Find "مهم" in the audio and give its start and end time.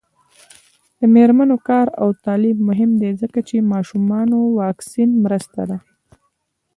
2.69-2.91